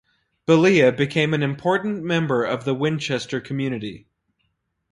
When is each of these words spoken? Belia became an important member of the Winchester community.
Belia 0.47 0.91
became 0.91 1.31
an 1.31 1.43
important 1.43 2.03
member 2.03 2.43
of 2.43 2.65
the 2.65 2.73
Winchester 2.73 3.39
community. 3.39 4.07